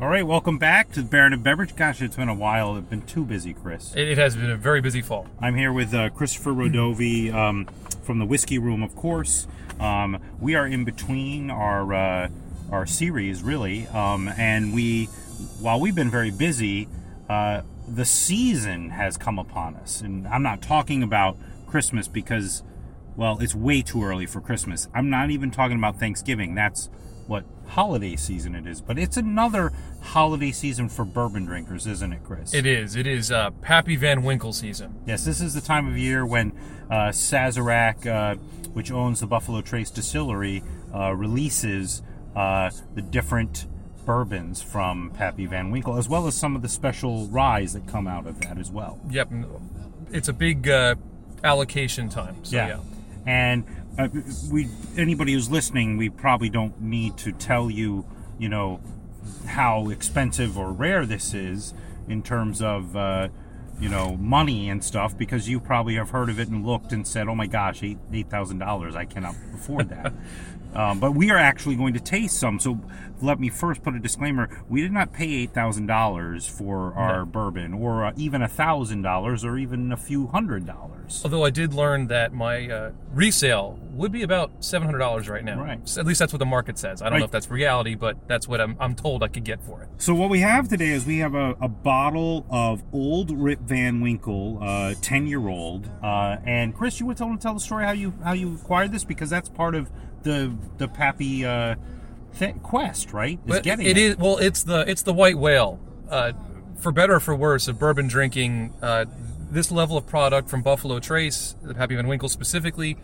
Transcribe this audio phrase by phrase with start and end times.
[0.00, 1.76] All right, welcome back to the Baron of Beverage.
[1.76, 2.74] Gosh, it's been a while.
[2.78, 3.94] It's been too busy, Chris.
[3.94, 5.26] It, it has been a very busy fall.
[5.38, 7.66] I'm here with uh, Christopher Rodovi um,
[8.02, 9.46] from the Whiskey Room, of course.
[9.78, 12.28] Um, we are in between our uh,
[12.72, 15.04] our series, really, um, and we,
[15.60, 16.88] while we've been very busy,
[17.28, 21.36] uh, the season has come upon us, and I'm not talking about
[21.66, 22.62] Christmas because,
[23.16, 24.88] well, it's way too early for Christmas.
[24.94, 26.54] I'm not even talking about Thanksgiving.
[26.54, 26.88] That's
[27.30, 32.24] what holiday season it is, but it's another holiday season for bourbon drinkers, isn't it,
[32.24, 32.52] Chris?
[32.52, 32.96] It is.
[32.96, 35.00] It is uh, Pappy Van Winkle season.
[35.06, 36.50] Yes, this is the time of year when
[36.90, 38.34] uh, Sazerac, uh,
[38.72, 42.02] which owns the Buffalo Trace Distillery, uh, releases
[42.34, 43.68] uh, the different
[44.04, 48.08] bourbons from Pappy Van Winkle, as well as some of the special ryes that come
[48.08, 48.98] out of that as well.
[49.08, 49.30] Yep.
[50.10, 50.96] It's a big uh,
[51.44, 52.44] allocation time.
[52.44, 52.80] So, yeah.
[53.24, 53.64] And
[53.98, 54.08] uh,
[54.50, 58.04] we anybody who's listening, we probably don't need to tell you,
[58.38, 58.80] you know,
[59.46, 61.74] how expensive or rare this is
[62.08, 63.28] in terms of uh,
[63.80, 67.06] you know money and stuff because you probably have heard of it and looked and
[67.06, 68.94] said, "Oh my gosh, eight eight thousand dollars!
[68.94, 70.12] I cannot afford that."
[70.74, 72.58] um, but we are actually going to taste some.
[72.58, 72.78] So
[73.22, 77.20] let me first put a disclaimer: we did not pay eight thousand dollars for our
[77.20, 77.24] No.
[77.26, 81.20] bourbon, or uh, even a thousand dollars, or even a few hundred dollars.
[81.24, 85.44] Although I did learn that my uh, resale would be about seven hundred dollars right
[85.44, 85.60] now.
[85.60, 85.80] Right.
[85.88, 87.02] So at least that's what the market says.
[87.02, 87.18] I don't Right.
[87.18, 89.88] know if that's reality, but that's what I'm, I'm told I could get for it.
[89.98, 94.00] So what we have today is we have a, a bottle of old Rip Van
[94.00, 95.90] Winkle, uh, ten year old.
[96.02, 98.92] Uh, and Chris, you want to tell, tell the story how you how you acquired
[98.92, 99.90] this because that's part of
[100.22, 101.76] the the Pappy uh,
[102.38, 103.38] th- quest, right?
[103.44, 104.38] Is But getting it is well.
[104.38, 105.80] It's the it's the white whale.
[106.08, 106.32] Uh,
[106.78, 109.04] for better or for worse, of bourbon drinking, uh,
[109.50, 112.96] this level of product from Buffalo Trace, the Pappy Van Winkle specifically,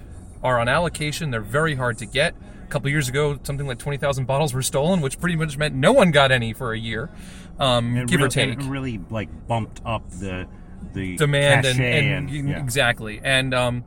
[0.43, 1.31] are on allocation.
[1.31, 2.35] They're very hard to get.
[2.65, 5.75] A couple years ago, something like twenty thousand bottles were stolen, which pretty much meant
[5.75, 7.11] no one got any for a year,
[7.61, 8.59] um, It give or take.
[8.59, 10.49] It really like bumped up the
[10.93, 12.59] the demand and, cachet and, yeah.
[12.63, 13.85] exactly and um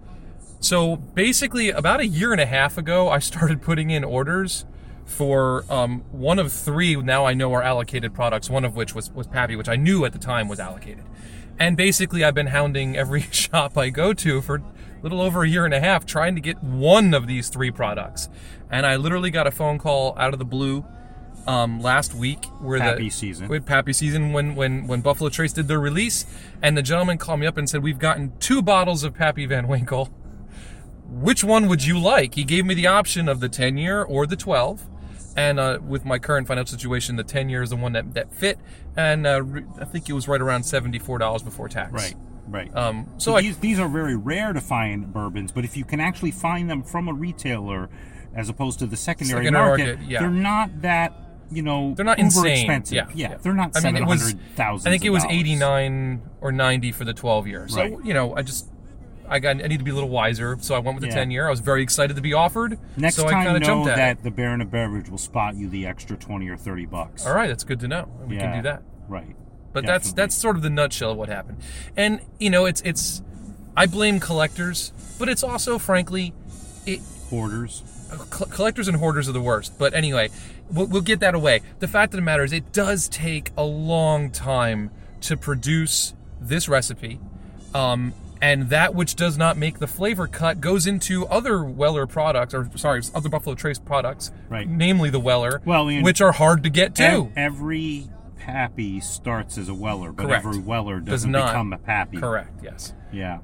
[0.60, 4.66] so basically about a year and a half ago i started putting in orders
[5.06, 9.12] for um, one of three now i know are allocated products one of which was,
[9.12, 11.04] was pappy which i knew at the time was allocated
[11.58, 14.64] and basically i've been hounding every shop i go to for a
[15.02, 18.30] little over a year and a half trying to get one of these three products
[18.70, 20.86] and i literally got a phone call out of the blue
[21.48, 23.48] um, last week where Pappy the season.
[23.48, 26.26] with Pappy season when when when Buffalo Trace did their release,
[26.62, 29.68] and the gentleman called me up and said, "We've gotten two bottles of Pappy Van
[29.68, 30.10] Winkle.
[31.12, 34.26] Which one would you like?" He gave me the option of the 10 year or
[34.28, 34.86] the 12.
[35.36, 38.34] And uh, with my current financial situation, the 10 year is the one that, that
[38.34, 38.58] fit,
[38.98, 41.94] and uh, re- I think it was right around $74 before tax.
[41.94, 42.16] Right,
[42.48, 42.76] right.
[42.76, 45.86] Um, so So I, these these are very rare to find bourbons, but if you
[45.86, 47.90] can actually find them from a retailer
[48.36, 50.20] as opposed to the secondary, Secondary market, market, yeah.
[50.20, 51.14] they're not that
[51.52, 52.48] you know they're not insane.
[52.58, 52.96] expensive.
[52.96, 54.22] Yeah, yeah, they're not I mean, seven it was.
[54.24, 54.90] hundred thousand.
[54.90, 57.68] I think it was eighty nine or ninety for the twelve year.
[57.70, 57.94] So Right.
[58.04, 58.68] you know, I just
[59.30, 60.58] I got I need to be a little wiser.
[60.62, 61.16] So I went with the Yeah.
[61.16, 61.48] ten year.
[61.48, 62.78] I was very excited to be offered.
[62.98, 64.24] Next so I time, know jumped at that it.
[64.24, 67.26] the Baron of Beverage will spot you the extra twenty or thirty bucks.
[67.26, 68.10] All right, that's good to know.
[68.28, 68.82] We can do that.
[69.08, 69.36] Right.
[69.72, 70.22] But that's Definitely.
[70.24, 71.60] that's sort of the nutshell of what happened.
[71.96, 73.22] And you know, it's it's
[73.78, 76.34] I blame collectors, but it's also frankly
[76.88, 77.84] it hoarders.
[78.32, 79.78] col- collectors and hoarders are the worst.
[79.78, 80.30] But anyway,
[80.72, 81.62] we'll, we'll get that away.
[81.80, 84.90] The fact of the matter is, it does take a long time
[85.22, 87.20] to produce this recipe.
[87.76, 92.54] Um, and that which does not make the flavor cut goes into other Weller products,
[92.54, 94.68] or sorry, other Buffalo Trace products, Right.
[94.68, 97.30] namely the Weller, Well, and- which are hard to get to.
[97.36, 100.46] every Pappy starts as a Weller, but Correct.
[100.46, 101.48] every Weller Does doesn't not.
[101.48, 102.18] become a Pappy.
[102.18, 102.50] Correct.
[102.64, 102.94] Yes.
[103.12, 103.40] Yeah.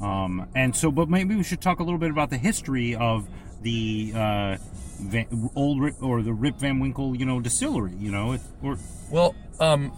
[0.00, 3.28] Um, and so, but maybe we should talk a little bit about the history of
[3.62, 4.56] the uh,
[5.00, 7.92] Van, old Rip, or the Rip Van Winkle, you know, distillery.
[7.98, 8.76] You know, it, or
[9.10, 9.92] Well, um,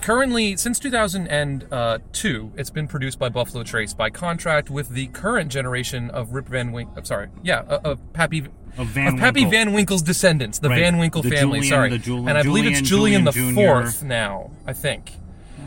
[0.00, 6.10] currently since 2002, it's been produced by Buffalo Trace by contract with the current generation
[6.10, 6.94] of Rip Van Winkle.
[6.96, 8.46] I'm sorry, yeah, uh, of Pappy.
[8.76, 9.50] Of Van of Pappy Winkle.
[9.52, 10.80] Van Winkle's descendants, the Right.
[10.80, 11.60] Van Winkle The family.
[11.60, 13.54] Julian- sorry, and I believe it's Julian, Julian, the Jr..
[13.54, 14.50] fourth now.
[14.66, 15.12] I think.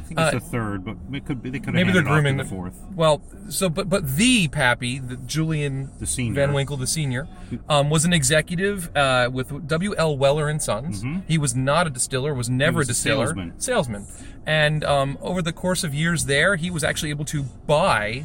[0.07, 2.01] I think it's Uh, a third, but it could be they could have Maybe they're
[2.03, 2.81] handed off to grooming the fourth.
[2.95, 6.33] Well, so but but the Pappy, the Julian The senior.
[6.35, 7.27] Van Winkle, the senior,
[7.69, 9.93] um, was an executive uh, with W.
[9.97, 10.17] L.
[10.17, 11.03] Weller and Sons.
[11.27, 13.59] He was not a distiller, was never was a a distiller, salesman.
[13.59, 14.07] salesman.
[14.45, 18.23] And um, over the course of years there, he was actually able to buy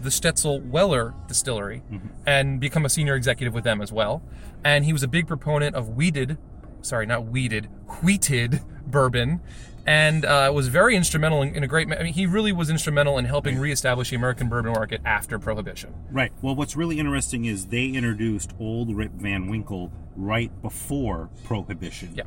[0.00, 2.08] the Stitzel Weller distillery Mm-hmm.
[2.26, 4.22] and become a senior executive with them as well.
[4.64, 6.38] And he was a big proponent of weeded,
[6.82, 7.68] sorry, not weeded,
[8.02, 9.40] wheated bourbon.
[9.86, 11.90] And uh, was very instrumental in, in a great.
[11.92, 15.94] I mean, he really was instrumental in helping reestablish the American bourbon market after Prohibition.
[16.10, 16.32] Right.
[16.40, 22.12] Well, what's really interesting is they introduced Old Rip Van Winkle right before Prohibition.
[22.14, 22.24] Yeah.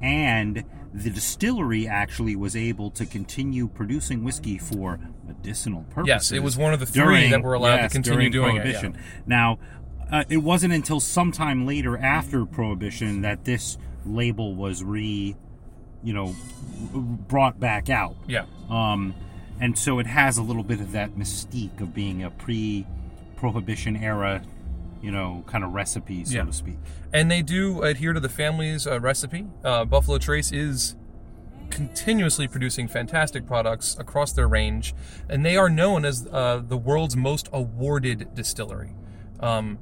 [0.00, 6.08] And the distillery actually was able to continue producing whiskey for medicinal purposes.
[6.08, 8.62] Yes, it was one of the three that were allowed to continue during doing it,
[8.62, 8.98] Prohibition.
[9.24, 9.58] Now,
[10.10, 15.36] uh, it wasn't until sometime later after Prohibition that this label was re,
[16.02, 16.34] you know,
[16.92, 18.16] brought back out.
[18.26, 18.44] Yeah.
[18.68, 19.14] Um,
[19.60, 24.42] and so it has a little bit of that mystique of being a pre-prohibition era,
[25.00, 26.44] you know, kind of recipe, so Yeah.
[26.44, 26.78] to speak.
[27.12, 29.46] and they do adhere to the family's uh, recipe.
[29.64, 30.96] Uh, Buffalo Trace is
[31.70, 34.94] continuously producing fantastic products across their range,
[35.28, 38.94] and they are known as uh, the world's most awarded distillery.
[39.40, 39.78] Um,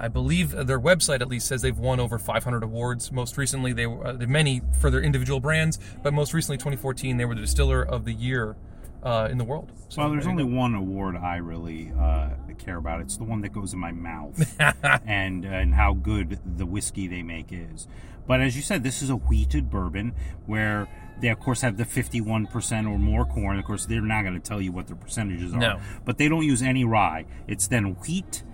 [0.00, 3.12] I believe their website at least says they've won over 500 awards.
[3.12, 7.24] Most recently, they were uh, many for their individual brands, but most recently, 2014, they
[7.24, 8.56] were the distiller of the year
[9.02, 9.72] uh, in the world.
[9.88, 13.00] So Well, there's there only one award I really uh, care about.
[13.00, 14.56] It's the one that goes in my mouth,
[15.06, 17.88] and and how good the whiskey they make is.
[18.26, 20.14] But as you said, this is a wheated bourbon
[20.46, 20.88] where
[21.20, 23.58] they of course have the 51% or more corn.
[23.58, 25.58] Of course, they're not going to tell you what their percentages are.
[25.58, 25.80] No.
[26.04, 27.26] But they don't use any rye.
[27.48, 28.44] It's then wheat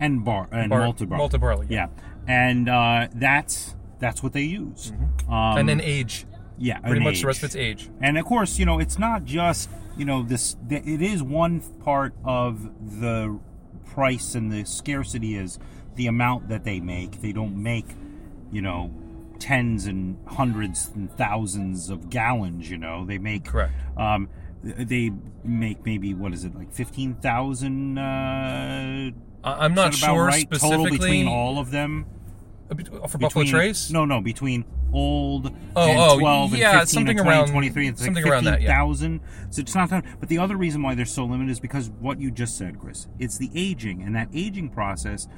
[0.00, 1.18] and bar and Bar- malted barley.
[1.18, 1.88] malted barley, Yeah,
[2.26, 4.92] and uh, that's that's what they use.
[5.28, 6.26] Um, and then age.
[6.58, 7.88] yeah, Pretty much the rest of its age.
[8.00, 11.60] And of course, you know, it's not just, you know, this, th- it is one
[11.82, 12.70] part of
[13.00, 13.38] the
[13.86, 15.58] price and the scarcity is
[15.94, 17.22] the amount that they make.
[17.22, 17.86] They don't make,
[18.52, 18.90] you know,
[19.38, 23.72] tens and hundreds and thousands of gallons, you know, they make, Correct.
[23.96, 24.28] um,
[24.62, 25.12] they
[25.44, 29.14] make maybe, what is it, like 15,000, uh, I-
[29.44, 30.44] I'm not sure right?
[30.50, 32.06] Total specifically between all of them?
[32.68, 32.74] For
[33.18, 33.90] Buffalo Between- Trace.
[33.90, 37.48] No, no, between old Oh, and oh, 12 yeah, and 15 something and 20 around-
[37.50, 37.88] 23.
[37.88, 38.68] It's something like around that, yeah.
[38.80, 39.20] 15,000.
[39.50, 40.04] So it's not that.
[40.18, 43.06] But the other reason why they're so limited is because what you just said, Chris.
[43.18, 44.02] It's the aging.
[44.02, 45.28] And that aging process,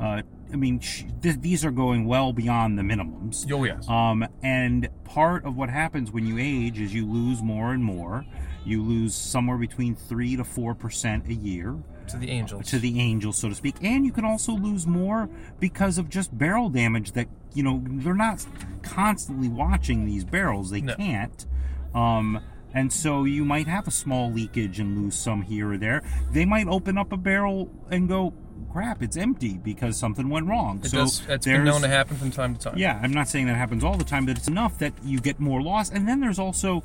[0.00, 0.22] uh,
[0.52, 3.50] I mean, sh- th- these are going well beyond the minimums.
[3.52, 3.88] Oh yes.
[3.88, 8.26] Um, and part of what happens when you age is you lose more and more.
[8.64, 11.76] You lose somewhere between 3 to 4% a year
[12.12, 12.66] to the Angels.
[12.68, 13.76] to the angel, so to speak.
[13.82, 15.28] And you can also lose more
[15.60, 18.44] because of just barrel damage that, you know, they're not
[18.82, 20.70] constantly watching these barrels.
[20.70, 20.94] They No.
[20.94, 21.46] can't.
[21.94, 22.40] Um,
[22.74, 26.02] and so you might have a small leakage and lose some here or there.
[26.32, 28.32] They might open up a barrel and go,
[28.72, 30.80] crap, it's empty because something went wrong.
[30.82, 32.78] It so does, it's been known to happen from time to time.
[32.78, 35.38] yeah, I'm not saying that happens all the time, but it's enough that you get
[35.38, 35.90] more loss.
[35.90, 36.82] And then there's also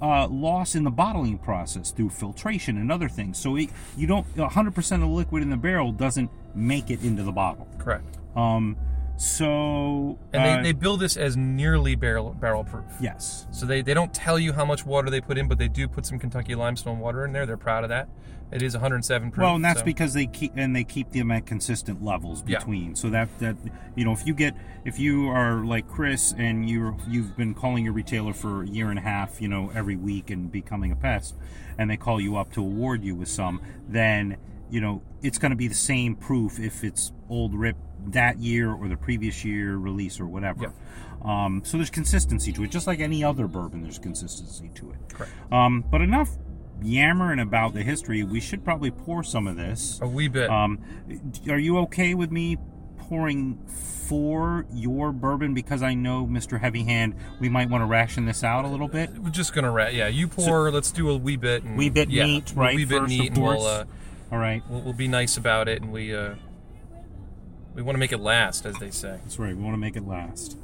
[0.00, 3.38] uh, loss in the bottling process through filtration and other things.
[3.38, 7.22] So it, you don't 100% of the liquid in the barrel doesn't make it into
[7.22, 7.68] the bottle.
[7.78, 8.18] Correct.
[8.36, 8.76] Um,
[9.20, 12.84] so And uh, they, they build this as nearly barrel barrel proof.
[13.00, 15.68] yes, So they, they don't tell you how much water they put in, but they
[15.68, 17.44] do put some Kentucky limestone water in there.
[17.46, 18.08] They're proud of that.
[18.50, 19.42] It is 107 proof.
[19.44, 22.58] well, and that's so- because they keep and they keep them at consistent levels Yeah.
[22.58, 22.94] between.
[22.96, 23.56] So that that
[23.94, 24.54] you know, if you get
[24.86, 28.88] if you are like Chris and you're you've been calling your retailer for a year
[28.88, 31.34] and a half, you know, every week and becoming a pest,
[31.76, 34.38] and they call you up to award you with some, then
[34.70, 37.76] you know it's going to be the same proof if it's old rip
[38.06, 40.72] that year or the previous year release or whatever.
[41.22, 43.82] Um, so there's consistency to it, just like any other bourbon.
[43.82, 45.14] There's consistency to it.
[45.14, 45.32] Correct.
[45.52, 46.30] Um, but enough
[46.82, 48.22] yammering about the history.
[48.22, 49.98] We should probably pour some of this.
[50.02, 50.50] a wee bit.
[50.50, 50.78] Um,
[51.48, 52.56] are you okay with me
[52.98, 55.54] pouring for your bourbon?
[55.54, 56.60] Because I know, Mr.
[56.60, 59.10] Heavy Hand, we might want to ration this out a little bit.
[59.18, 59.94] We're just gonna rat.
[59.94, 60.70] Yeah, you pour.
[60.70, 61.64] let's do a wee bit.
[61.64, 63.84] And, Wee bit yeah, neat, right, Wee bit neat, and we'll, uh,
[64.30, 64.62] All right.
[64.68, 66.34] we'll we'll be nice about it, and we uh,
[67.74, 69.18] we want to make it last, as they say.
[69.22, 69.56] That's right.
[69.56, 70.56] We want to make it last.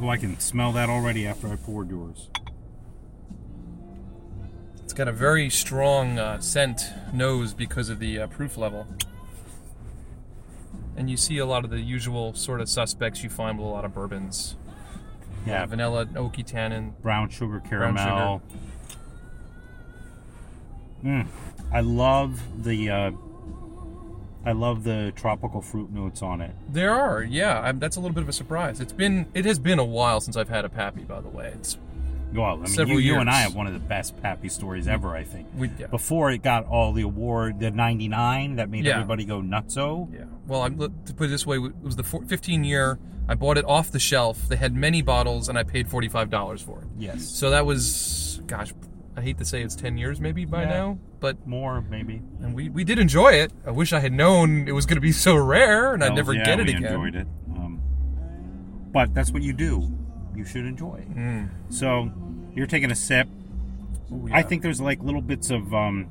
[0.00, 2.28] Oh, I can smell that already after I poured yours.
[4.84, 6.82] It's got a very strong uh, scent
[7.12, 8.86] nose because of the uh, proof level.
[10.96, 13.70] And you see a lot of the usual sort of suspects you find with a
[13.70, 14.56] lot of bourbons.
[15.46, 15.64] Yeah.
[15.66, 16.94] vanilla, oaky tannin.
[17.02, 18.42] Brown sugar Brown caramel.
[21.04, 21.26] Mm.
[21.72, 22.90] I love the.
[22.90, 23.10] Uh,
[24.44, 26.52] I love the tropical fruit notes on it.
[26.70, 27.60] There are, yeah.
[27.60, 28.80] I'm, that's a little bit of a surprise.
[28.80, 31.52] It's been, it has been a while since I've had a pappy, by the way.
[31.54, 31.76] It's
[32.32, 34.88] Well, I mean, Several you, you and I have one of the best Pappy stories
[34.88, 35.48] ever, I think.
[35.54, 35.88] we, yeah.
[35.88, 38.94] Before it got all the award, the 99 that made Yeah.
[38.94, 40.10] everybody go nutso.
[40.14, 40.24] Yeah.
[40.46, 42.98] Well, I'm, to put it this way, it was the 15 year.
[43.28, 44.48] I bought it off the shelf.
[44.48, 46.86] They had many bottles, and I paid $45 for it.
[46.96, 47.26] Yes.
[47.28, 48.72] So that was, gosh,
[49.18, 50.68] I hate to say it's 10 years maybe by Yeah.
[50.68, 52.22] now, but More, maybe.
[52.40, 53.52] and we, we did enjoy it.
[53.66, 56.32] I wish I had known it was going to be so rare and I'd never
[56.32, 56.84] yeah, get it we again.
[56.84, 57.26] enjoyed it.
[57.56, 57.80] Um,
[58.92, 59.92] but that's what you do.
[60.36, 61.04] you should enjoy.
[61.14, 61.50] Mm.
[61.68, 62.10] So
[62.54, 63.26] you're taking a sip.
[64.12, 66.08] Ooh, I think there's like little bits of um,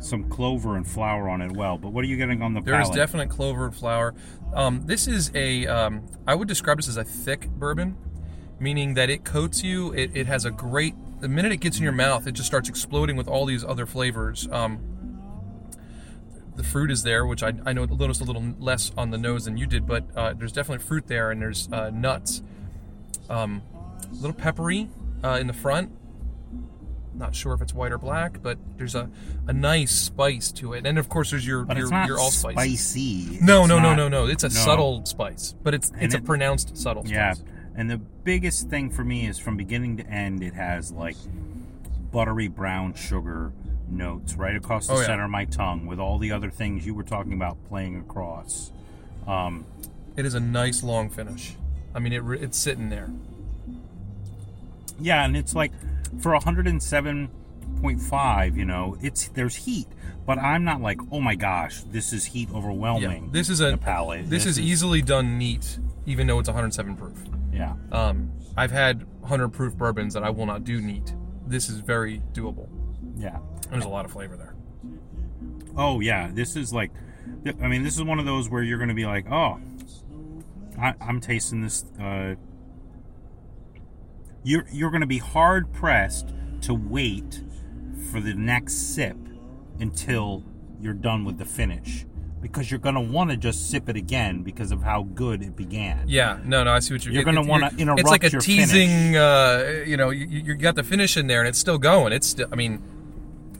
[0.00, 1.52] some clover and flour on it.
[1.52, 2.96] Well, but what are you getting on the There is palate?
[2.96, 4.14] definite clover and flour.
[4.54, 7.96] Um, this is a, um, I would describe this as a thick bourbon,
[8.60, 9.92] meaning that it coats you.
[9.94, 12.68] It, it has a great, the minute it gets in your mouth, it just starts
[12.68, 14.46] exploding with all these other flavors.
[14.52, 14.78] Um,
[16.56, 19.46] the fruit is there, which I, I know noticed a little less on the nose
[19.46, 22.42] than you did, but uh, there's definitely fruit there, and there's uh, nuts.
[23.30, 23.62] Um,
[24.10, 24.90] a little peppery
[25.24, 25.90] uh, in the front.
[27.14, 29.10] Not sure if it's white or black, but there's a,
[29.46, 32.18] a nice spice to it, and of course there's your but your, it's not your
[32.18, 32.52] allspice.
[32.54, 33.38] spicy.
[33.40, 34.26] No, It's no, no, not- no, no.
[34.26, 34.54] It's a no.
[34.54, 37.42] subtle spice, but it's it's a pronounced subtle spice.
[37.80, 41.16] And the biggest thing for me is from beginning to end, it has like
[42.12, 43.52] buttery brown sugar
[43.88, 45.06] notes right across the Oh, yeah.
[45.06, 48.70] center of my tongue, with all the other things you were talking about playing across.
[49.26, 49.64] Um,
[50.14, 51.54] It is a nice long finish.
[51.94, 53.08] I mean, it it's sitting there.
[55.00, 55.72] yeah, and it's like
[56.18, 59.88] for 107.5, you know, it's there's heat,
[60.26, 63.22] but I'm not like, oh my gosh, this is heat overwhelming.
[63.24, 64.28] Yeah, this is a palate.
[64.28, 67.16] This, is, easily done neat, even though it's 107 proof.
[67.60, 71.14] Yeah, Um, I've had 100 proof bourbons that I will not do neat.
[71.46, 72.68] This is very doable.
[73.16, 73.38] yeah.
[73.70, 74.54] There's a lot of flavor there.
[75.76, 76.90] Oh yeah, this is like,
[77.62, 79.60] I mean, this is one of those where you're going to be like, oh,
[80.80, 81.84] I, I'm tasting this.
[82.00, 82.34] Uh,
[84.42, 87.42] you're you're going to be hard pressed to wait
[88.10, 89.16] for the next sip
[89.78, 90.42] until
[90.80, 92.06] you're done with the finish
[92.40, 95.56] because you're going to want to just sip it again because of how good it
[95.56, 96.04] began.
[96.08, 97.14] Yeah, no, no, I see what you're.
[97.14, 99.16] You're gonna wanna you're- interrupt It's like a teasing.
[99.16, 102.12] Uh, you know, you, you got the finish in there, and it's still going.
[102.12, 102.48] It's still.
[102.52, 102.82] I mean,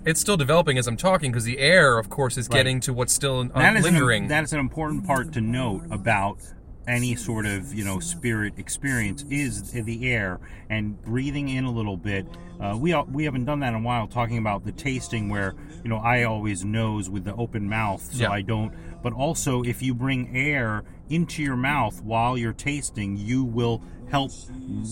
[0.06, 2.56] it's still developing as I'm talking because the air, of course, is Right.
[2.58, 4.24] getting to what's still That is lingering.
[4.24, 6.38] An, that is an important part to note about
[6.86, 11.96] any sort of you know spirit experience is the air and breathing in a little
[11.96, 12.26] bit.
[12.60, 14.06] Uh, we al- we haven't done that in a while.
[14.06, 18.22] Talking about the tasting, where you know I always nose with the open mouth, so
[18.22, 18.30] Yeah.
[18.30, 18.72] I don't.
[19.02, 24.32] But also, if you bring air into your mouth while you're tasting, you will help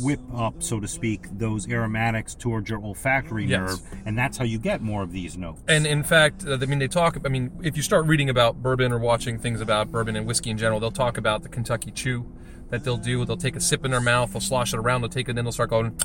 [0.03, 3.59] whip up, so to speak, those aromatics towards your olfactory Yes.
[3.59, 5.63] nerve, and that's how you get more of these notes.
[5.69, 7.19] And in fact, uh, I mean, they talk.
[7.25, 10.51] I mean, if you start reading about bourbon or watching things about bourbon and whiskey
[10.51, 12.27] in general, they'll talk about the Kentucky Chew
[12.71, 13.25] that they'll do.
[13.25, 15.39] They'll take a sip in their mouth, they'll slosh it around, they'll take it, and
[15.39, 15.97] then they'll start going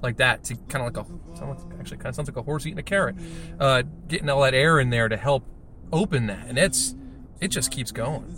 [0.00, 2.66] like that to kind of like a like, actually kind of sounds like a horse
[2.66, 3.16] eating a carrot,
[3.58, 5.44] uh, getting all that air in there to help
[5.92, 6.94] open that, and it's
[7.40, 8.36] it just keeps going.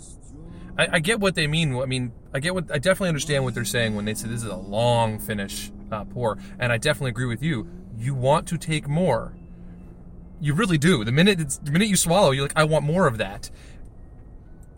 [0.77, 1.75] I, I get what they mean.
[1.79, 4.41] I mean, I get what I definitely understand what they're saying when they say this
[4.43, 7.67] is a long finish uh, pour, and I definitely agree with you.
[7.97, 9.33] You want to take more.
[10.39, 11.03] You really do.
[11.03, 13.51] The minute it's, the minute you swallow, you're like, I want more of that.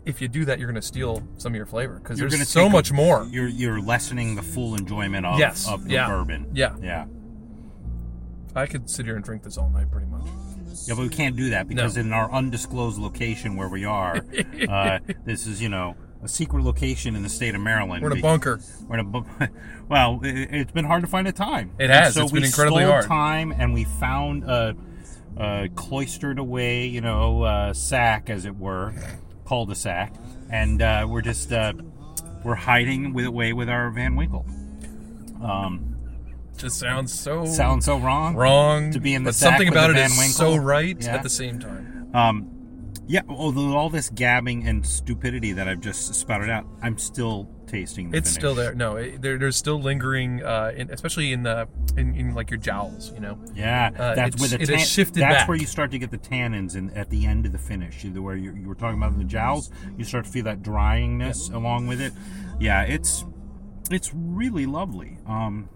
[0.04, 2.44] If you do that, you're going to steal some of your flavor because there's gonna
[2.44, 3.24] so a- much more.
[3.30, 6.50] You're you're lessening the full enjoyment of, Yes, of the yeah, bourbon.
[6.52, 6.74] yeah.
[6.82, 7.06] Yeah.
[8.54, 10.26] I could sit here and drink this all night, pretty much.
[10.86, 12.00] Yeah, but we can't do that because No.
[12.02, 14.24] in our undisclosed location where we are,
[14.68, 18.02] uh, this is, you know, a secret location in the state of Maryland.
[18.02, 18.58] We're in a bunker.
[18.88, 19.24] We're in a bu-
[19.88, 21.72] well, it, it's been hard to find a time.
[21.78, 22.14] It has.
[22.14, 23.06] So It's we been incredibly stole hard.
[23.06, 24.74] time and we found a,
[25.36, 28.94] a cloistered away, you know, uh, sack, as it were,
[29.46, 30.14] cul-de-sac,
[30.50, 31.74] and uh, we're just uh,
[32.42, 34.46] we're hiding with away with our Van Winkle.
[35.42, 35.93] Um,
[36.56, 38.34] Just sounds so sounds so wrong.
[38.36, 40.34] wrong To be in the but something about it is Winkle.
[40.34, 41.14] so right Yeah.
[41.16, 42.08] at the same time.
[42.14, 42.50] Um,
[43.06, 48.10] yeah, although all this gabbing and stupidity that I've just spouted out, I'm still tasting.
[48.10, 48.40] The It's finish.
[48.40, 48.74] still there.
[48.74, 51.68] No, it, there, there's still lingering, uh, in, especially in the
[51.98, 53.12] in, in like your jowls.
[53.14, 55.48] You know, Yeah, Uh, that's where the it tan- shifted That's back.
[55.48, 58.04] where you start to get the tannins in at the end of the finish.
[58.06, 60.62] Either where you, you were talking about in the jowls, you start to feel that
[60.62, 62.12] dryingness along with it.
[62.58, 63.24] Yeah, it's
[63.90, 65.18] it's really lovely.
[65.26, 65.68] Um,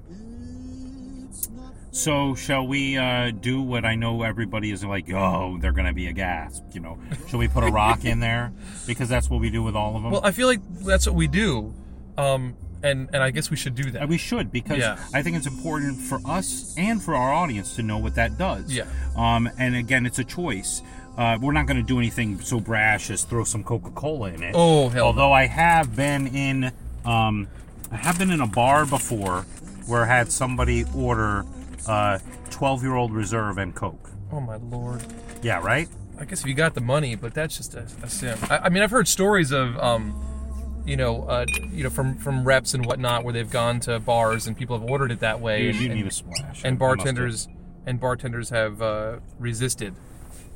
[1.99, 5.11] so shall we uh, do what I know everybody is like?
[5.13, 6.63] Oh, they're gonna be a gasp.
[6.73, 8.53] You know, shall we put a rock in there
[8.87, 10.13] because that's what we do with all of them.
[10.13, 11.75] well, I feel like that's what we do,
[12.17, 14.09] um, and and I guess we should do that.
[14.09, 14.99] we should because Yeah.
[15.13, 18.73] I think it's important for us and for our audience to know what that does.
[18.73, 18.85] Yeah.
[19.17, 20.83] Um, and again, it's a choice.
[21.17, 24.41] Uh, we're not going to do anything so brash as throw some Coca Cola in
[24.45, 24.53] it.
[24.55, 25.07] Oh, hell no.
[25.07, 26.71] Although I have been in,
[27.05, 27.49] um,
[27.91, 29.43] I have been in a bar before
[29.87, 31.45] where I had somebody order
[31.87, 32.19] uh,
[32.51, 34.11] twelve-year-old reserve and Coke.
[34.33, 35.03] Oh my lord.
[35.43, 35.89] Yeah, right.
[36.19, 38.37] I guess if you got the money, but that's just a, a sin.
[38.51, 42.45] I, I mean, I've heard stories of, um, you know, uh, you know, from from
[42.45, 45.63] reps and whatnot, where they've gone to bars and people have ordered it that way,
[45.63, 46.63] Dude, and, you and, need a splash.
[46.65, 47.49] and bartenders
[47.87, 49.95] and bartenders have uh, resisted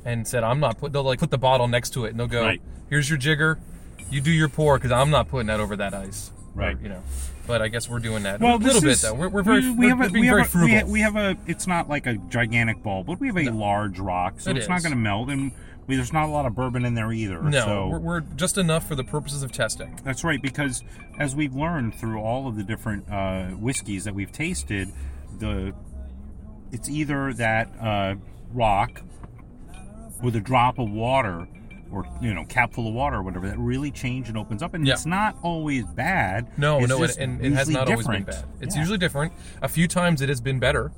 [0.05, 2.27] and said, "I'm not put." They'll like put the bottle next to it, and they'll
[2.27, 2.61] go, Right.
[2.89, 3.59] "Here's your jigger,
[4.11, 6.75] you do your pour, because I'm not putting that over that ice." right.
[6.75, 7.01] Or, you know,
[7.47, 9.13] but I guess we're doing that Well, a little this bit though.
[9.15, 10.69] We're, we're very we, we have a, we have very a, frugal.
[10.69, 11.37] we, ha- we have a.
[11.47, 14.69] It's not like a gigantic ball, but we have a large rock, so It it's
[14.69, 15.51] not going to melt, and
[15.87, 17.41] we, there's not a lot of bourbon in there either.
[17.41, 19.99] no, so we're, we're just enough for the purposes of testing.
[20.03, 20.83] That's right, because
[21.19, 24.89] as we've learned through all of the different uh, whiskeys that we've tasted,
[25.39, 25.73] the
[26.71, 28.15] it's either that uh,
[28.53, 29.01] rock
[30.21, 31.47] with a drop of water,
[31.93, 34.73] or you know, cap full of water, or whatever, that really change and opens up,
[34.73, 34.93] and Yeah.
[34.93, 36.47] it's not always bad.
[36.57, 38.45] No, It's no, just and, it has not always been bad.
[38.61, 38.81] It's Yeah.
[38.81, 39.33] usually different.
[39.61, 40.91] A few times it has been better,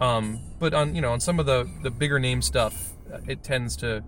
[0.00, 3.42] um, but on you know on some of the the bigger name stuff, uh, it
[3.42, 4.02] tends to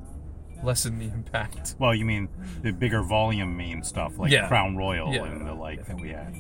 [0.62, 1.75] lessen the impact.
[1.79, 2.29] Well, you mean
[2.62, 4.47] the bigger volume mean stuff like Yeah.
[4.49, 6.35] Crown Royal and the like that we had.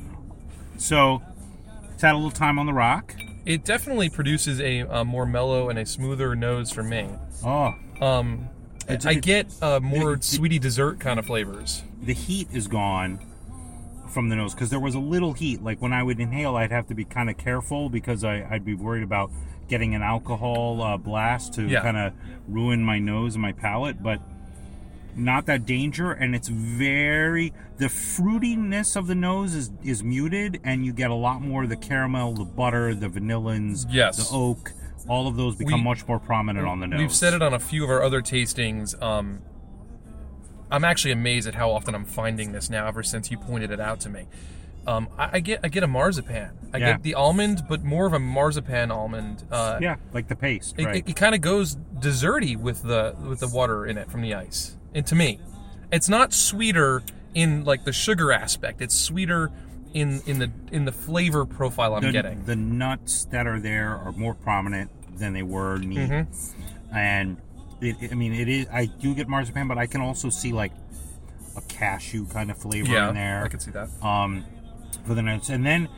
[0.78, 1.22] So
[1.92, 3.14] it's had a little time on the rock.
[3.44, 7.08] It definitely produces a, a more mellow and a smoother nose for me.
[7.44, 8.48] Oh, Um,
[8.88, 11.82] It's- I get uh, more it- sweetie dessert kind of flavors.
[12.02, 13.20] the heat is gone
[14.10, 15.62] from the nose because there was a little heat.
[15.62, 18.64] Like when I would inhale, I'd have to be kind of careful because I, I'd
[18.64, 19.30] be worried about
[19.68, 21.80] getting an alcohol uh, blast to Yeah.
[21.80, 22.12] kind of
[22.48, 24.02] ruin my nose and my palate.
[24.02, 24.20] But
[25.14, 30.84] not that danger, and it's very the fruitiness of the nose is is muted, and
[30.84, 34.16] you get a lot more of the caramel, the butter, the vanillins, Yes.
[34.28, 34.72] the oak.
[35.08, 36.98] All of those become We- much more prominent on the nose.
[36.98, 39.00] We've said it on a few of our other tastings.
[39.02, 39.40] Um,
[40.70, 42.86] I'm actually amazed at how often I'm finding this now.
[42.86, 44.26] Ever since you pointed it out to me,
[44.86, 46.50] um, I, I get I get a marzipan.
[46.72, 46.92] I Yeah.
[46.92, 49.44] get the almond, but more of a marzipan almond.
[49.50, 51.06] Uh, Yeah, like the paste, It, right?
[51.06, 54.76] it, kind of goes desserty with the with the water in it from the ice.
[54.94, 55.40] And to me,
[55.90, 57.02] it's not sweeter
[57.34, 58.80] in like the sugar aspect.
[58.80, 59.50] It's sweeter
[59.94, 62.44] in in the in the flavor profile I'm the, getting.
[62.44, 66.96] the nuts that are there are more prominent than they were neat Mm-hmm.
[66.96, 67.36] and
[67.80, 70.72] it, I mean it is I do get marzipan but I can also see like
[71.56, 73.88] a cashew kind of flavor yeah, in there I can see that.
[74.02, 74.44] um
[75.06, 75.88] for the nuts and then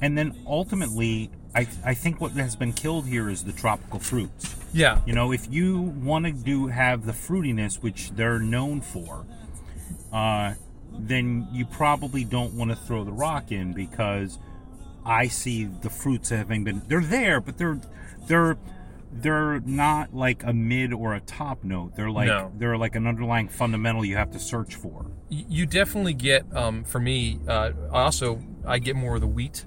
[0.00, 4.56] and then ultimately I I think what has been killed here is the tropical fruits
[4.72, 9.26] Yeah, you know, if you want to do have the fruitiness, which they're known for,
[10.10, 10.54] uh,
[10.98, 14.38] then you probably don't want to throw the rock in because
[15.04, 17.80] I see the fruits having been they're there, but they're
[18.26, 18.56] they're
[19.14, 21.94] they're not like a mid or a top note.
[21.96, 22.50] They're like No.
[22.56, 25.06] they're like an underlying fundamental you have to search for.
[25.28, 27.38] You definitely get um, for me.
[27.46, 29.66] Uh, also I get more of the wheat,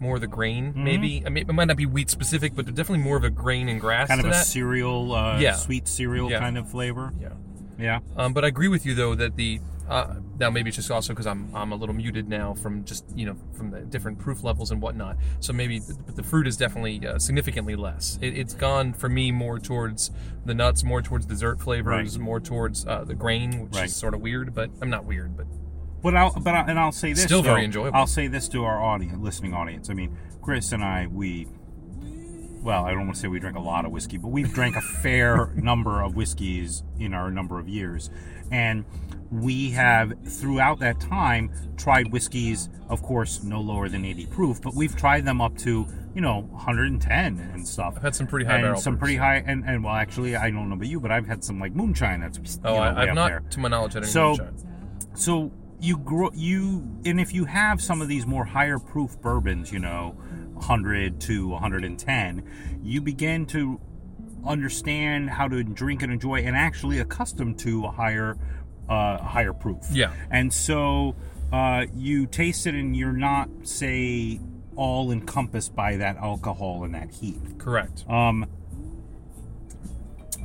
[0.00, 0.70] more of the grain.
[0.70, 0.84] Mm-hmm.
[0.84, 3.68] Maybe I mean it might not be wheat specific, but definitely more of a grain
[3.68, 4.08] and grass.
[4.08, 4.46] Kind of a that.
[4.46, 5.54] cereal, uh, Yeah.
[5.54, 6.40] sweet cereal Yeah.
[6.40, 7.12] kind of flavor.
[7.20, 7.28] yeah.
[7.78, 8.00] Yeah.
[8.16, 11.12] Um, but I agree with you though that the uh, now maybe it's just also
[11.12, 14.42] because I'm I'm a little muted now from just you know from the different proof
[14.44, 15.16] levels and whatnot.
[15.40, 18.18] So maybe the, the fruit is definitely uh, significantly less.
[18.22, 20.10] It, it's gone for me more towards
[20.46, 22.24] the nuts, more towards dessert flavors, Right.
[22.24, 23.84] more towards uh, the grain, which Right.
[23.86, 24.54] is sort of weird.
[24.54, 25.46] But I'm not weird, but
[26.02, 27.98] But I'll but I, and I'll say this Still very enjoyable.
[27.98, 29.90] I'll say this to our audience, listening audience.
[29.90, 31.46] I mean, Chris and I, we
[32.62, 34.76] well, I don't want to say we drink a lot of whiskey, but we've drank
[34.76, 38.10] a fair number of whiskeys in our number of years,
[38.50, 38.84] and
[39.30, 44.74] we have throughout that time tried whiskeys, of course, no lower than 80 proof, but
[44.74, 47.94] we've tried them up to you know 110 and stuff.
[47.96, 49.00] I've had some pretty high and barrel some proofs.
[49.02, 51.60] pretty high, and, and well, actually, I don't know about you, but I've had some
[51.60, 53.42] like moonshine that's Oh, you know, I, up not, there.
[53.50, 54.54] to my knowledge, had any So- moonshine.
[55.14, 59.72] So you grow you, and if you have some of these more higher proof bourbons,
[59.72, 60.14] you know,
[60.60, 63.80] 100 to 110, you begin to
[64.46, 68.36] understand how to drink and enjoy, and actually accustomed to a higher,
[68.88, 69.84] uh, higher proof.
[69.90, 70.12] Yeah.
[70.30, 71.16] And so
[71.52, 74.40] uh, you taste it, and you're not say
[74.76, 77.58] all encompassed by that alcohol and that heat.
[77.58, 78.04] Correct.
[78.08, 78.46] Um,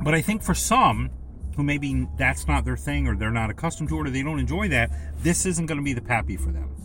[0.02, 1.10] but I think for some
[1.56, 4.38] who maybe that's not their thing or they're not accustomed to it or they don't
[4.38, 4.90] enjoy that,
[5.22, 6.75] this isn't going to be the pappy for them.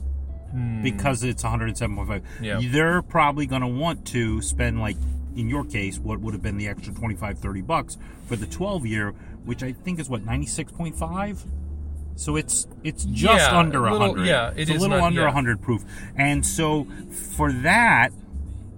[0.52, 0.82] Hmm.
[0.84, 2.22] Because it's 107.5.
[2.42, 2.60] Yeah.
[2.64, 4.98] They're probably going to want to spend, like,
[5.36, 8.86] in your case, what would have been the extra 25, 30 bucks for the 12
[8.86, 9.12] year,
[9.46, 11.46] which I think is what, 96.5?
[12.18, 14.26] So it's it's just Yeah, under a 100.
[14.28, 15.28] yeah, it it's a little not- under yeah.
[15.28, 15.84] 100 proof.
[16.16, 16.86] And so
[17.38, 18.10] for that,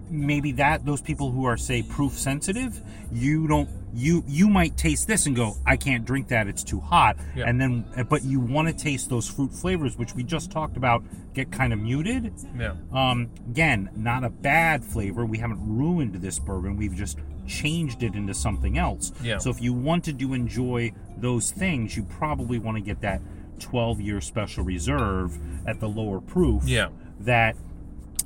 [0.09, 2.79] maybe that those people who are say proof sensitive
[3.11, 6.79] you don't you you might taste this and go i can't drink that it's too
[6.79, 7.45] hot Yeah.
[7.47, 11.03] and then but you want to taste those fruit flavors which we just talked about
[11.33, 12.73] get kind of muted Yeah.
[12.91, 18.15] um again not a bad flavor we haven't ruined this bourbon we've just changed it
[18.15, 19.37] into something else Yeah.
[19.37, 23.21] so if you wanted to enjoy those things you probably want to get that
[23.59, 26.87] 12 year special reserve at the lower proof Yeah.
[27.19, 27.55] that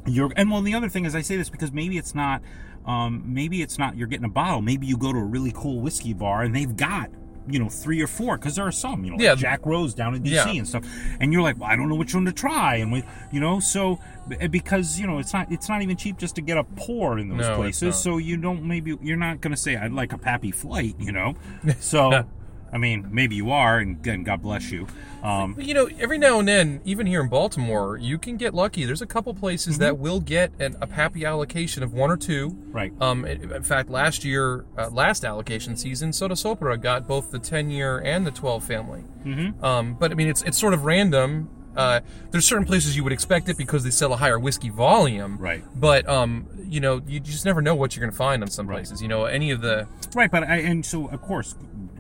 [0.06, 2.42] you're and well the other thing is i say this because maybe it's not
[2.88, 5.82] um, maybe it's not you're getting a bottle maybe you go to a really cool
[5.82, 7.10] whiskey bar and they've got
[7.50, 9.32] you know three or four because there are some you know Yeah.
[9.32, 10.50] like Jack Rose down in DC Yeah.
[10.50, 10.84] and stuff,
[11.22, 13.60] and you're like, well, I don't know which one to try, and we you know
[13.62, 14.00] so
[14.52, 17.30] because you know it's not it's not even cheap just to get a pour in
[17.30, 20.52] those No, places, so you don't maybe you're not gonna say I'd like a Pappy
[20.52, 21.36] flight, you know,
[21.80, 22.26] so.
[22.72, 24.88] I mean, maybe you are, and, and God bless you.
[25.24, 28.86] Um, you know, every now and then, even here in Baltimore, you can get lucky.
[28.86, 29.84] There's a couple places Mm-hmm.
[29.84, 32.50] that will get an, a Pappy allocation of one or two.
[32.72, 32.94] right.
[33.02, 37.40] Um, in in fact, last year, uh, last allocation season, Sotto Sopra got both the
[37.40, 39.04] 10 year and the 12 family.
[39.26, 39.64] Mm-hmm.
[39.66, 41.50] Um, but I mean, it's it's sort of random.
[41.76, 42.00] Uh,
[42.32, 45.38] there's certain places you would expect it because they sell a higher whiskey volume.
[45.38, 45.64] Right.
[45.80, 48.68] But um, you know, you just never know what you're going to find on some
[48.68, 48.78] Right.
[48.78, 49.02] places.
[49.02, 51.54] You know, any of the Right, but I, and so of course,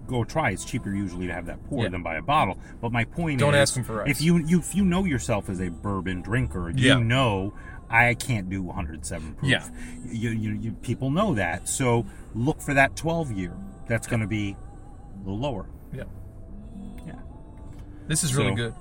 [0.07, 0.51] go try.
[0.51, 1.89] It's cheaper usually to have that pour Yeah.
[1.89, 2.57] than buy a bottle.
[2.81, 4.09] But my point Don't is, ask 'em for ice.
[4.11, 6.99] If you you if you know yourself as a bourbon drinker, you Yeah.
[6.99, 7.53] know
[7.89, 9.49] I can't do 107 proof.
[9.51, 9.63] Yeah.
[10.05, 11.69] You, you, you people know that.
[11.69, 13.53] So look for that 12 year.
[13.87, 14.57] That's going to be
[15.15, 15.67] a little lower.
[15.93, 16.03] yeah.
[17.05, 17.13] Yeah.
[18.07, 18.73] This is really good.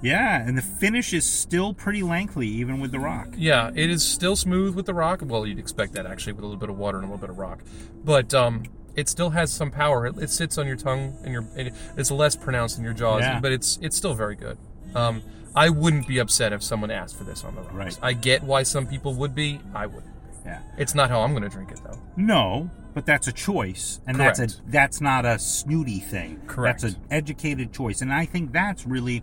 [0.00, 3.28] Yeah, and the finish is still pretty lengthy, even with the rock.
[3.36, 5.22] Yeah, it is still smooth with the rock.
[5.24, 7.30] Well, you'd expect that actually with a little bit of water and a little bit
[7.30, 7.60] of rock,
[8.04, 8.64] but um,
[8.96, 10.06] it still has some power.
[10.06, 11.44] It, it sits on your tongue and your.
[11.56, 13.40] It, it's less pronounced in your jaws, Yeah.
[13.40, 14.58] but it's it's still very good.
[14.94, 15.22] Um,
[15.54, 17.74] I wouldn't be upset if someone asked for this on the rocks.
[17.74, 17.98] Right.
[18.02, 19.60] I get why some people would be.
[19.74, 20.12] I wouldn't.
[20.44, 20.60] Yeah.
[20.78, 21.98] It's not how I'm going to drink it though.
[22.16, 26.40] No, but that's a choice, and that's a that's not a snooty thing.
[26.46, 26.82] Correct.
[26.82, 29.22] That's an educated choice, and I think that's really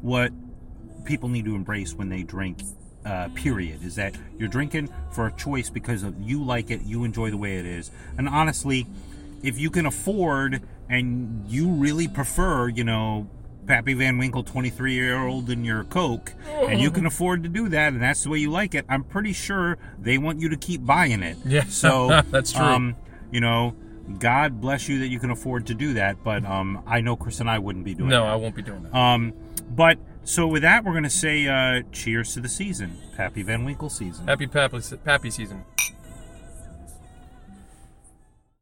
[0.00, 0.32] what
[1.04, 2.58] people need to embrace when they drink.
[3.06, 7.04] Uh, period is that you're drinking for a choice because of you like it, you
[7.04, 8.86] enjoy the way it is, and honestly,
[9.42, 13.28] if you can afford and you really prefer, you know.
[13.66, 17.68] Pappy Van Winkle, 23 year old, in your Coke, and you can afford to do
[17.68, 18.86] that, and that's the way you like it.
[18.88, 21.36] I'm pretty sure they want you to keep buying it.
[21.44, 22.64] Yeah, So that's true.
[22.64, 22.96] Um,
[23.30, 23.76] you know,
[24.18, 27.40] God bless you that you can afford to do that, but um, I know Chris
[27.40, 28.26] and I wouldn't be doing No, that.
[28.28, 28.94] No, I won't be doing that.
[28.96, 29.34] Um,
[29.68, 33.90] but so with that, we're gonna say uh, cheers to the season, Pappy Van Winkle
[33.90, 34.28] season.
[34.28, 35.62] Happy Pappy, Pappy season.